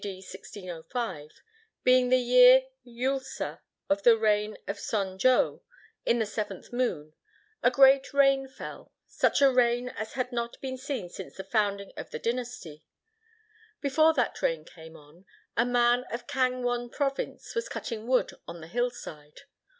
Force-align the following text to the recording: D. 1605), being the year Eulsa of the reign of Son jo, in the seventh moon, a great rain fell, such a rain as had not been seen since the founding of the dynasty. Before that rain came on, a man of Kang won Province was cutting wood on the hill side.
D. 0.03 0.15
1605), 0.15 1.43
being 1.83 2.09
the 2.09 2.17
year 2.17 2.63
Eulsa 2.83 3.61
of 3.87 4.01
the 4.01 4.17
reign 4.17 4.57
of 4.67 4.79
Son 4.79 5.19
jo, 5.19 5.61
in 6.07 6.17
the 6.17 6.25
seventh 6.25 6.73
moon, 6.73 7.13
a 7.61 7.69
great 7.69 8.11
rain 8.11 8.47
fell, 8.47 8.91
such 9.05 9.43
a 9.43 9.51
rain 9.51 9.89
as 9.89 10.13
had 10.13 10.31
not 10.31 10.59
been 10.59 10.75
seen 10.75 11.07
since 11.07 11.35
the 11.37 11.43
founding 11.43 11.91
of 11.95 12.09
the 12.09 12.17
dynasty. 12.17 12.83
Before 13.79 14.11
that 14.15 14.41
rain 14.41 14.65
came 14.65 14.95
on, 14.97 15.27
a 15.55 15.67
man 15.67 16.05
of 16.11 16.25
Kang 16.25 16.63
won 16.63 16.89
Province 16.89 17.53
was 17.53 17.69
cutting 17.69 18.07
wood 18.07 18.31
on 18.47 18.59
the 18.59 18.67
hill 18.67 18.89
side. 18.89 19.41